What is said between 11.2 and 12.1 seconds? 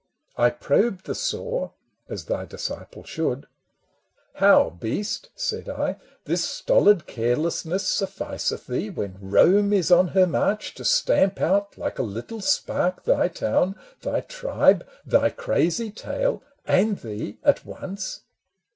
out like a